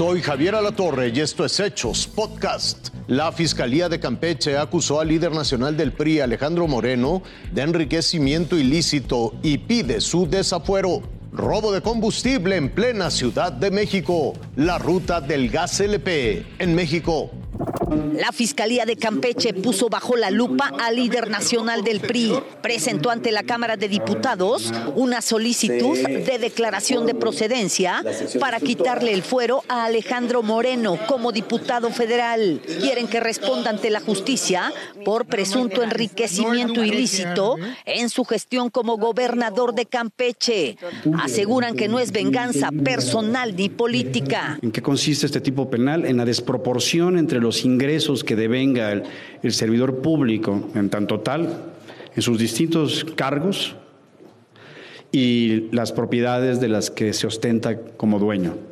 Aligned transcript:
Soy 0.00 0.22
Javier 0.22 0.54
Alatorre 0.54 1.12
y 1.14 1.20
esto 1.20 1.44
es 1.44 1.60
Hechos 1.60 2.06
Podcast. 2.06 2.88
La 3.06 3.30
Fiscalía 3.32 3.90
de 3.90 4.00
Campeche 4.00 4.56
acusó 4.56 4.98
al 4.98 5.08
líder 5.08 5.30
nacional 5.32 5.76
del 5.76 5.92
PRI, 5.92 6.20
Alejandro 6.20 6.66
Moreno, 6.66 7.22
de 7.52 7.60
enriquecimiento 7.60 8.56
ilícito 8.56 9.34
y 9.42 9.58
pide 9.58 10.00
su 10.00 10.26
desafuero. 10.26 11.02
Robo 11.32 11.70
de 11.70 11.82
combustible 11.82 12.56
en 12.56 12.70
plena 12.70 13.10
Ciudad 13.10 13.52
de 13.52 13.70
México. 13.70 14.32
La 14.56 14.78
ruta 14.78 15.20
del 15.20 15.50
gas 15.50 15.78
LP 15.80 16.46
en 16.58 16.74
México. 16.74 17.30
La 17.90 18.30
Fiscalía 18.30 18.86
de 18.86 18.94
Campeche 18.94 19.52
puso 19.52 19.88
bajo 19.88 20.16
la 20.16 20.30
lupa 20.30 20.72
al 20.78 20.94
líder 20.94 21.28
nacional 21.28 21.82
del 21.82 21.98
PRI. 22.00 22.34
Presentó 22.62 23.10
ante 23.10 23.32
la 23.32 23.42
Cámara 23.42 23.76
de 23.76 23.88
Diputados 23.88 24.72
una 24.94 25.20
solicitud 25.20 25.98
de 25.98 26.38
declaración 26.38 27.04
de 27.06 27.16
procedencia 27.16 28.04
para 28.38 28.60
quitarle 28.60 29.12
el 29.12 29.22
fuero 29.22 29.64
a 29.66 29.86
Alejandro 29.86 30.44
Moreno 30.44 30.98
como 31.08 31.32
diputado 31.32 31.90
federal. 31.90 32.60
Quieren 32.80 33.08
que 33.08 33.18
responda 33.18 33.70
ante 33.70 33.90
la 33.90 34.00
justicia 34.00 34.72
por 35.04 35.26
presunto 35.26 35.82
enriquecimiento 35.82 36.84
ilícito 36.84 37.56
en 37.86 38.08
su 38.08 38.24
gestión 38.24 38.70
como 38.70 38.98
gobernador 38.98 39.74
de 39.74 39.86
Campeche. 39.86 40.76
Aseguran 41.18 41.74
que 41.74 41.88
no 41.88 41.98
es 41.98 42.12
venganza 42.12 42.70
personal 42.84 43.56
ni 43.56 43.68
política. 43.68 44.60
¿En 44.62 44.70
qué 44.70 44.80
consiste 44.80 45.26
este 45.26 45.40
tipo 45.40 45.68
penal? 45.68 46.04
En 46.04 46.18
la 46.18 46.24
desproporción 46.24 47.18
entre 47.18 47.40
los 47.40 47.64
ingresos 47.64 47.79
que 48.24 48.36
devenga 48.36 48.92
el, 48.92 49.02
el 49.42 49.52
servidor 49.52 50.02
público 50.02 50.68
en 50.74 50.90
tanto 50.90 51.20
tal, 51.20 51.72
en 52.14 52.22
sus 52.22 52.38
distintos 52.38 53.04
cargos 53.16 53.76
y 55.12 55.68
las 55.72 55.92
propiedades 55.92 56.60
de 56.60 56.68
las 56.68 56.90
que 56.90 57.12
se 57.12 57.26
ostenta 57.26 57.78
como 57.96 58.18
dueño 58.18 58.69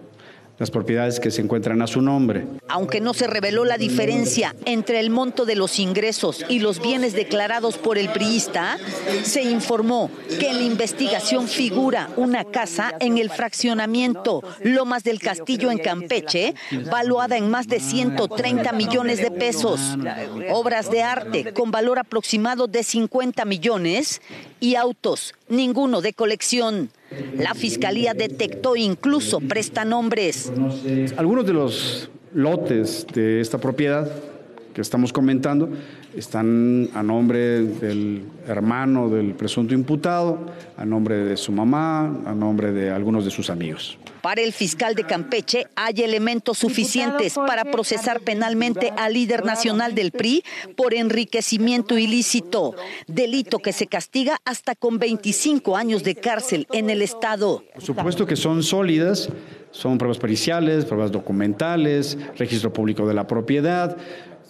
las 0.58 0.70
propiedades 0.70 1.20
que 1.20 1.30
se 1.30 1.40
encuentran 1.40 1.80
a 1.82 1.86
su 1.86 2.02
nombre. 2.02 2.46
Aunque 2.68 3.00
no 3.00 3.14
se 3.14 3.26
reveló 3.26 3.64
la 3.64 3.78
diferencia 3.78 4.54
entre 4.64 5.00
el 5.00 5.10
monto 5.10 5.44
de 5.44 5.54
los 5.54 5.78
ingresos 5.78 6.44
y 6.48 6.58
los 6.58 6.80
bienes 6.80 7.12
declarados 7.12 7.78
por 7.78 7.96
el 7.96 8.10
priista, 8.10 8.76
se 9.22 9.42
informó 9.42 10.10
que 10.38 10.48
en 10.48 10.56
la 10.56 10.64
investigación 10.64 11.46
figura 11.46 12.10
una 12.16 12.44
casa 12.44 12.92
en 13.00 13.18
el 13.18 13.30
fraccionamiento 13.30 14.42
Lomas 14.62 15.04
del 15.04 15.20
Castillo 15.20 15.70
en 15.70 15.78
Campeche, 15.78 16.54
valuada 16.90 17.36
en 17.36 17.50
más 17.50 17.68
de 17.68 17.80
130 17.80 18.72
millones 18.72 19.18
de 19.18 19.30
pesos, 19.30 19.96
obras 20.50 20.90
de 20.90 21.02
arte 21.02 21.52
con 21.52 21.70
valor 21.70 21.98
aproximado 21.98 22.66
de 22.66 22.82
50 22.82 23.44
millones 23.44 24.20
y 24.60 24.74
autos, 24.74 25.34
ninguno 25.48 26.00
de 26.00 26.12
colección. 26.12 26.90
La 27.36 27.54
fiscalía 27.54 28.14
detectó 28.14 28.76
incluso 28.76 29.40
prestanombres. 29.40 30.52
Algunos 31.16 31.46
de 31.46 31.52
los 31.52 32.10
lotes 32.34 33.06
de 33.14 33.40
esta 33.40 33.58
propiedad 33.58 34.10
que 34.78 34.82
estamos 34.82 35.12
comentando 35.12 35.68
están 36.16 36.88
a 36.94 37.02
nombre 37.02 37.62
del 37.62 38.22
hermano 38.46 39.08
del 39.08 39.34
presunto 39.34 39.74
imputado, 39.74 40.38
a 40.76 40.84
nombre 40.84 41.16
de 41.16 41.36
su 41.36 41.50
mamá, 41.50 42.04
a 42.24 42.32
nombre 42.32 42.70
de 42.70 42.88
algunos 42.88 43.24
de 43.24 43.32
sus 43.32 43.50
amigos. 43.50 43.98
Para 44.22 44.40
el 44.40 44.52
fiscal 44.52 44.94
de 44.94 45.02
Campeche 45.02 45.66
hay 45.74 46.02
elementos 46.02 46.58
suficientes 46.58 47.34
para 47.34 47.64
procesar 47.64 48.20
penalmente 48.20 48.92
al 48.96 49.14
líder 49.14 49.44
nacional 49.44 49.96
del 49.96 50.12
PRI 50.12 50.44
por 50.76 50.94
enriquecimiento 50.94 51.98
ilícito, 51.98 52.76
delito 53.08 53.58
que 53.58 53.72
se 53.72 53.88
castiga 53.88 54.38
hasta 54.44 54.76
con 54.76 55.00
25 55.00 55.76
años 55.76 56.04
de 56.04 56.14
cárcel 56.14 56.68
en 56.70 56.88
el 56.88 57.02
Estado. 57.02 57.64
Por 57.74 57.82
supuesto 57.82 58.26
que 58.26 58.36
son 58.36 58.62
sólidas, 58.62 59.28
son 59.70 59.98
pruebas 59.98 60.18
periciales, 60.18 60.84
pruebas 60.84 61.12
documentales, 61.12 62.16
registro 62.36 62.72
público 62.72 63.06
de 63.06 63.14
la 63.14 63.26
propiedad. 63.26 63.96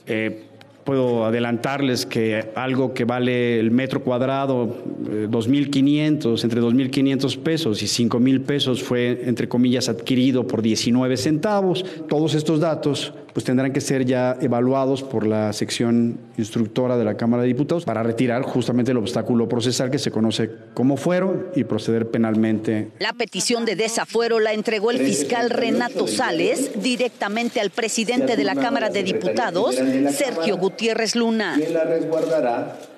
Eh, 0.08 0.44
puedo 0.84 1.26
adelantarles 1.26 2.06
que 2.06 2.50
algo 2.54 2.94
que 2.94 3.04
vale 3.04 3.60
el 3.60 3.70
metro 3.70 4.02
cuadrado, 4.02 4.74
2.500, 5.08 6.44
entre 6.44 6.60
2.500 6.60 7.38
pesos 7.38 7.82
y 7.82 7.86
5.000 7.86 8.44
pesos 8.44 8.82
fue, 8.82 9.22
entre 9.24 9.48
comillas, 9.48 9.88
adquirido 9.88 10.46
por 10.46 10.62
19 10.62 11.16
centavos. 11.16 11.84
Todos 12.08 12.34
estos 12.34 12.60
datos 12.60 13.12
pues 13.32 13.44
tendrán 13.44 13.72
que 13.72 13.80
ser 13.80 14.04
ya 14.04 14.36
evaluados 14.40 15.04
por 15.04 15.24
la 15.24 15.52
sección 15.52 16.18
instructora 16.38 16.96
de 16.96 17.04
la 17.04 17.16
Cámara 17.16 17.42
de 17.42 17.48
Diputados 17.48 17.84
para 17.84 18.02
retirar 18.02 18.42
justamente 18.42 18.90
el 18.90 18.96
obstáculo 18.96 19.48
procesal 19.48 19.90
que 19.90 19.98
se 20.00 20.10
conoce 20.10 20.50
como 20.74 20.96
fuero 20.96 21.52
y 21.54 21.62
proceder 21.62 22.10
penalmente. 22.10 22.88
La 22.98 23.12
petición 23.12 23.64
de 23.64 23.76
desafuero 23.76 24.40
la 24.40 24.54
entregó 24.54 24.90
el 24.90 24.98
fiscal 24.98 25.50
Renato 25.50 26.08
Sales 26.08 26.82
directamente 26.82 27.60
al 27.60 27.70
presidente 27.70 28.36
de 28.36 28.42
la 28.42 28.56
Cámara 28.56 28.88
de 28.88 29.04
Diputados, 29.04 29.76
Sergio 30.10 30.56
Gutiérrez 30.56 31.14
Luna. 31.14 31.54
¿Quién 31.56 31.74
la 31.74 31.84
resguardará? 31.84 32.97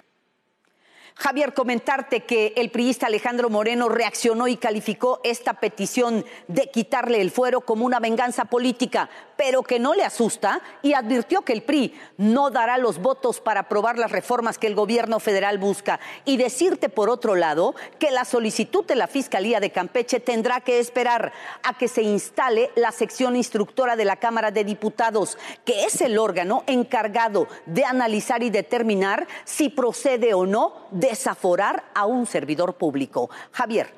Javier, 1.21 1.53
comentarte 1.53 2.21
que 2.21 2.55
el 2.57 2.71
priista 2.71 3.07
Alejandro 3.07 3.51
Moreno 3.51 3.91
reaccionó 3.91 4.49
y 4.49 4.57
calificó 4.57 5.21
esta 5.23 5.53
petición 5.53 6.25
de 6.49 6.71
quitarle 6.71 7.21
el 7.21 7.31
fuero 7.31 7.61
como 7.61 7.85
una 7.85 8.01
venganza 8.01 8.47
política, 8.47 9.11
pero 9.37 9.63
que 9.63 9.79
no 9.79 9.93
le 9.93 10.03
asusta 10.03 10.63
y 10.81 10.95
advirtió 10.95 11.43
que 11.43 11.53
el 11.53 11.63
PRI 11.63 11.95
no 12.17 12.49
dará 12.49 12.79
los 12.79 13.03
votos 13.03 13.39
para 13.39 13.61
aprobar 13.61 13.99
las 13.99 14.11
reformas 14.11 14.57
que 14.57 14.67
el 14.67 14.75
gobierno 14.75 15.21
federal 15.21 15.59
busca. 15.59 16.01
Y 16.25 16.39
decirte, 16.39 16.89
por 16.89 17.11
otro 17.11 17.35
lado, 17.35 17.75
que 17.99 18.11
la 18.11 18.25
solicitud 18.25 18.87
de 18.87 18.97
la 18.97 19.07
Fiscalía 19.07 19.61
de 19.61 19.73
Campeche 19.73 20.21
tendrá 20.21 20.63
que 20.63 20.79
esperar 20.79 21.35
a 21.63 21.77
que 21.77 21.89
se 21.89 22.01
instale 22.01 22.71
la 22.77 22.93
sección 22.93 23.37
instructora 23.37 23.95
de 23.95 24.07
la 24.07 24.17
Cámara 24.17 24.53
de 24.53 24.65
Diputados, 24.65 25.37
que 25.67 25.85
es 25.85 26.01
el 26.01 26.17
órgano 26.17 26.65
encargado 26.67 27.47
de 27.67 27.85
analizar 27.85 28.43
y 28.43 28.49
determinar 28.49 29.27
si 29.45 29.69
procede 29.69 30.33
o 30.33 30.47
no 30.47 30.89
desaforar 31.11 31.91
a 31.93 32.07
un 32.07 32.25
servidor 32.25 32.75
público. 32.75 33.31
Javier. 33.51 33.93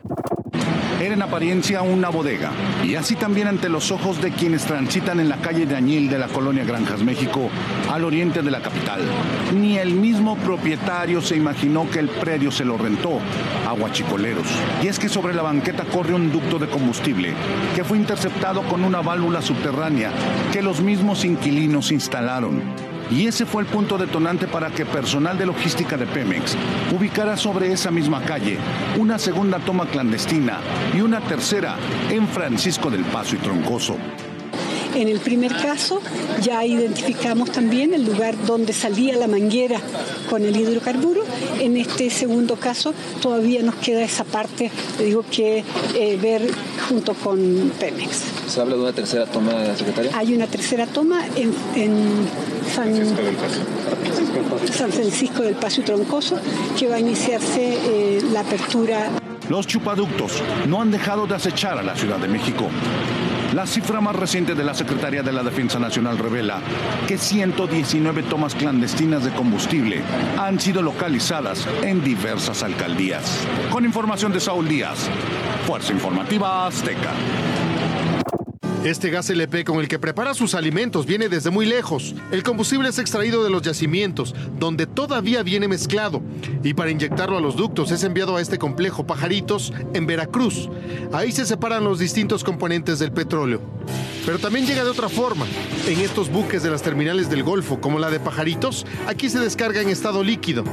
Era 0.98 1.14
en 1.14 1.22
apariencia 1.22 1.82
una 1.82 2.08
bodega, 2.08 2.50
y 2.84 2.94
así 2.94 3.16
también 3.16 3.48
ante 3.48 3.68
los 3.68 3.90
ojos 3.90 4.22
de 4.22 4.30
quienes 4.30 4.64
transitan 4.64 5.20
en 5.20 5.28
la 5.28 5.36
calle 5.38 5.66
de 5.66 5.74
Añil 5.74 6.08
de 6.08 6.18
la 6.18 6.28
colonia 6.28 6.64
Granjas, 6.64 7.02
México, 7.02 7.50
al 7.90 8.04
oriente 8.04 8.40
de 8.40 8.50
la 8.50 8.62
capital. 8.62 9.00
Ni 9.52 9.78
el 9.78 9.94
mismo 9.94 10.36
propietario 10.36 11.20
se 11.20 11.36
imaginó 11.36 11.90
que 11.90 11.98
el 11.98 12.08
predio 12.08 12.50
se 12.50 12.64
lo 12.64 12.78
rentó 12.78 13.18
a 13.66 13.72
guachicoleros. 13.72 14.46
Y 14.82 14.86
es 14.86 14.98
que 14.98 15.08
sobre 15.08 15.34
la 15.34 15.42
banqueta 15.42 15.84
corre 15.84 16.14
un 16.14 16.30
ducto 16.30 16.58
de 16.58 16.68
combustible 16.68 17.34
que 17.74 17.84
fue 17.84 17.98
interceptado 17.98 18.62
con 18.62 18.84
una 18.84 19.02
válvula 19.02 19.42
subterránea 19.42 20.12
que 20.52 20.62
los 20.62 20.80
mismos 20.80 21.24
inquilinos 21.24 21.90
instalaron. 21.90 22.91
Y 23.10 23.26
ese 23.26 23.46
fue 23.46 23.62
el 23.62 23.68
punto 23.68 23.98
detonante 23.98 24.46
para 24.46 24.70
que 24.70 24.86
personal 24.86 25.36
de 25.36 25.46
logística 25.46 25.96
de 25.96 26.06
Pemex 26.06 26.56
ubicara 26.94 27.36
sobre 27.36 27.72
esa 27.72 27.90
misma 27.90 28.22
calle 28.22 28.58
una 28.98 29.18
segunda 29.18 29.58
toma 29.58 29.86
clandestina 29.86 30.60
y 30.94 31.00
una 31.00 31.20
tercera 31.20 31.76
en 32.10 32.26
Francisco 32.28 32.90
del 32.90 33.04
Paso 33.04 33.36
y 33.36 33.38
Troncoso. 33.38 33.96
En 34.94 35.08
el 35.08 35.20
primer 35.20 35.56
caso 35.56 36.02
ya 36.42 36.64
identificamos 36.64 37.50
también 37.50 37.94
el 37.94 38.04
lugar 38.04 38.34
donde 38.44 38.74
salía 38.74 39.16
la 39.16 39.26
manguera 39.26 39.80
con 40.28 40.44
el 40.44 40.54
hidrocarburo. 40.54 41.24
En 41.60 41.76
este 41.76 42.10
segundo 42.10 42.56
caso 42.56 42.92
todavía 43.22 43.62
nos 43.62 43.76
queda 43.76 44.02
esa 44.02 44.24
parte, 44.24 44.70
digo 44.98 45.24
que 45.30 45.64
eh, 45.94 46.19
ver 46.20 46.42
junto 46.88 47.14
con 47.14 47.72
Pemex. 47.80 48.41
¿Se 48.52 48.60
habla 48.60 48.74
de 48.76 48.82
una 48.82 48.92
tercera 48.92 49.24
toma, 49.24 49.74
secretaria? 49.74 50.10
Hay 50.14 50.34
una 50.34 50.46
tercera 50.46 50.86
toma 50.86 51.24
en, 51.36 51.54
en 51.74 52.28
San, 52.70 52.94
San, 54.70 54.92
Francisco 54.92 55.42
del 55.42 55.54
Paso 55.54 55.80
y 55.80 55.84
Troncoso 55.84 56.38
que 56.78 56.86
va 56.86 56.96
a 56.96 57.00
iniciarse 57.00 57.78
eh, 57.82 58.22
la 58.30 58.40
apertura. 58.40 59.08
Los 59.49 59.66
chupaductos 59.66 60.43
no 60.69 60.82
han 60.82 60.90
dejado 60.90 61.26
de 61.26 61.34
acechar 61.34 61.78
a 61.78 61.82
la 61.82 61.96
Ciudad 61.96 62.19
de 62.19 62.28
México. 62.28 62.69
La 63.54 63.66
cifra 63.66 64.02
más 64.02 64.16
reciente 64.16 64.54
de 64.54 64.64
la 64.64 64.75
Secretaría 64.75 65.22
de 65.22 65.32
la 65.32 65.43
Defensa 65.43 65.78
Nacional 65.78 66.19
revela 66.19 66.60
que 67.08 67.16
119 67.16 68.25
tomas 68.25 68.54
clandestinas 68.54 69.25
de 69.25 69.31
combustible 69.31 70.02
han 70.38 70.60
sido 70.60 70.82
localizadas 70.82 71.66
en 71.82 72.04
diversas 72.04 72.62
alcaldías. 72.62 73.25
Con 73.70 73.87
información 73.87 74.31
de 74.31 74.40
Saúl 74.40 74.69
Díaz, 74.69 75.08
Fuerza 75.66 75.94
Informativa 75.94 76.66
Azteca. 76.66 77.12
Este 78.84 79.11
gas 79.11 79.31
LP 79.31 79.62
con 79.62 79.79
el 79.79 79.87
que 79.87 80.00
prepara 80.00 80.34
sus 80.34 80.56
alimentos 80.56 81.06
viene 81.06 81.29
desde 81.29 81.50
muy 81.50 81.67
lejos. 81.67 82.17
El 82.32 82.43
combustible 82.43 82.88
es 82.88 82.99
extraído 82.99 83.44
de 83.44 83.50
los 83.50 83.62
yacimientos, 83.62 84.34
donde 84.58 84.88
todavía 84.88 85.44
viene 85.44 85.69
mezclado, 85.69 86.20
y 86.64 86.75
para 86.75 86.90
inyectarlo 86.90 87.38
a 87.38 87.40
los 87.40 87.55
ductos 87.55 87.93
es 87.93 88.02
enviado 88.02 88.37
a 88.37 88.40
este 88.40 88.58
complejo 88.58 89.06
Pajaritos 89.06 89.73
en 89.94 90.06
Veracruz. 90.06 90.69
Ahí 91.12 91.31
se 91.31 91.46
separan 91.46 91.84
los 91.84 92.00
distintos 92.00 92.43
componentes 92.43 92.99
del 92.99 93.12
petróleo. 93.12 93.61
Pero 94.26 94.40
también 94.40 94.67
llega 94.67 94.82
de 94.82 94.90
otra 94.90 95.08
forma. 95.08 95.46
En 95.87 96.00
estos 96.00 96.28
buques 96.28 96.64
de 96.64 96.70
las 96.70 96.82
terminales 96.82 97.31
del 97.31 97.44
Golfo, 97.44 97.81
como 97.81 98.00
la 98.00 98.11
de 98.11 98.19
Pajaritos, 98.19 98.85
aquí 99.06 99.31
se 99.31 99.38
descarga 99.38 99.81
en 99.81 99.90
estado 99.90 100.25
líquido. 100.25 100.64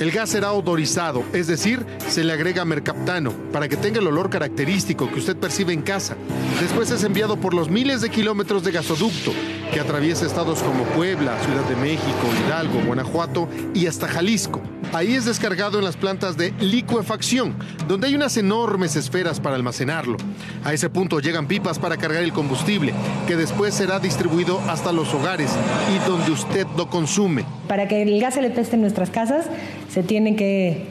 El 0.00 0.12
gas 0.12 0.30
será 0.30 0.52
odorizado, 0.52 1.22
es 1.34 1.46
decir, 1.46 1.84
se 2.08 2.24
le 2.24 2.32
agrega 2.32 2.64
mercaptano 2.64 3.34
para 3.52 3.68
que 3.68 3.76
tenga 3.76 4.00
el 4.00 4.06
olor 4.06 4.30
característico 4.30 5.10
que 5.10 5.18
usted 5.18 5.36
percibe 5.36 5.74
en 5.74 5.82
casa. 5.82 6.16
Después 6.58 6.90
es 6.90 7.04
enviado 7.04 7.36
por 7.36 7.52
los 7.52 7.68
miles 7.68 8.00
de 8.00 8.08
kilómetros 8.08 8.64
de 8.64 8.72
gasoducto 8.72 9.32
que 9.70 9.78
atraviesa 9.78 10.24
estados 10.24 10.60
como 10.62 10.84
Puebla, 10.84 11.38
Ciudad 11.44 11.68
de 11.68 11.76
México, 11.76 12.30
Hidalgo, 12.46 12.80
Guanajuato 12.86 13.46
y 13.74 13.88
hasta 13.88 14.08
Jalisco. 14.08 14.62
Ahí 14.92 15.14
es 15.14 15.24
descargado 15.24 15.78
en 15.78 15.84
las 15.84 15.96
plantas 15.96 16.36
de 16.36 16.52
licuefacción, 16.60 17.54
donde 17.86 18.08
hay 18.08 18.16
unas 18.16 18.36
enormes 18.36 18.96
esferas 18.96 19.38
para 19.38 19.54
almacenarlo. 19.54 20.16
A 20.64 20.72
ese 20.72 20.90
punto 20.90 21.20
llegan 21.20 21.46
pipas 21.46 21.78
para 21.78 21.96
cargar 21.96 22.24
el 22.24 22.32
combustible, 22.32 22.92
que 23.28 23.36
después 23.36 23.72
será 23.72 24.00
distribuido 24.00 24.60
hasta 24.68 24.90
los 24.90 25.14
hogares 25.14 25.52
y 25.94 26.08
donde 26.08 26.32
usted 26.32 26.66
lo 26.76 26.90
consume. 26.90 27.44
Para 27.68 27.86
que 27.86 28.02
el 28.02 28.20
gas 28.20 28.34
se 28.34 28.42
le 28.42 28.50
peste 28.50 28.74
en 28.74 28.82
nuestras 28.82 29.10
casas, 29.10 29.46
se 29.88 30.02
tiene 30.02 30.34
que 30.34 30.86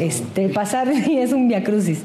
este, 0.00 0.48
pasar 0.48 0.92
y 1.08 1.18
es 1.18 1.32
un 1.32 1.46
viacrucis. 1.46 2.00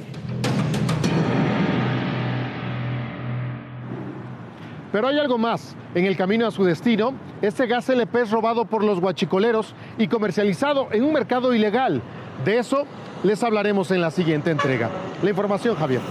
Pero 4.92 5.08
hay 5.08 5.20
algo 5.20 5.38
más. 5.38 5.76
En 5.96 6.06
el 6.06 6.18
camino 6.18 6.48
a 6.48 6.52
su 6.52 6.64
destino, 6.64 7.14
este 7.42 7.68
gas 7.68 7.90
LP 7.90 8.22
es 8.22 8.32
robado 8.32 8.66
por 8.66 8.84
los 8.84 9.00
guachicoleros 9.00 9.74
y 9.98 10.08
comercializado 10.08 10.88
en 10.92 11.04
un 11.04 11.14
mercado 11.14 11.54
ilegal. 11.54 12.02
De 12.46 12.58
eso 12.58 12.86
les 13.24 13.44
hablaremos 13.44 13.92
en 13.92 14.02
la 14.02 14.12
siguiente 14.12 14.52
entrega. 14.52 14.90
La 15.22 15.30
información, 15.30 15.76
Javier. 15.76 16.02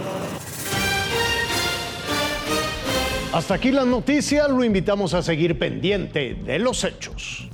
Hasta 3.33 3.53
aquí 3.53 3.71
las 3.71 3.85
noticias, 3.85 4.49
lo 4.49 4.63
invitamos 4.63 5.13
a 5.13 5.21
seguir 5.21 5.59
pendiente 5.59 6.33
de 6.33 6.59
los 6.59 6.83
hechos. 6.83 7.48